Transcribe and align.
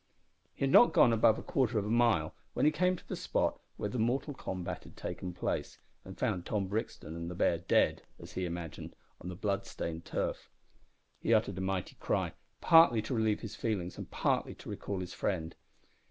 He 0.55 0.63
had 0.65 0.71
not 0.71 0.93
gone 0.93 1.13
above 1.13 1.37
a 1.37 1.43
quarter 1.43 1.77
of 1.77 1.85
a 1.85 1.89
mile 1.91 2.33
when 2.53 2.65
he 2.65 2.71
came 2.71 2.95
to 2.95 3.07
the 3.07 3.15
spot 3.15 3.59
where 3.77 3.87
the 3.87 3.99
mortal 3.99 4.33
combat 4.33 4.83
had 4.83 4.97
taken 4.97 5.31
place, 5.31 5.77
and 6.03 6.17
found 6.17 6.43
Tom 6.43 6.65
Brixton 6.67 7.15
and 7.15 7.29
the 7.29 7.35
bear 7.35 7.59
dead 7.59 8.01
as 8.19 8.31
he 8.31 8.45
imagined 8.47 8.95
on 9.21 9.29
the 9.29 9.35
blood 9.35 9.67
stained 9.67 10.03
turf. 10.03 10.49
He 11.19 11.35
uttered 11.35 11.59
a 11.59 11.61
mighty 11.61 11.97
cry, 11.99 12.33
partly 12.61 13.03
to 13.03 13.13
relieve 13.13 13.41
his 13.41 13.55
feelings 13.55 13.95
and 13.99 14.09
partly 14.09 14.55
to 14.55 14.71
recall 14.71 15.01
his 15.01 15.13
friend. 15.13 15.55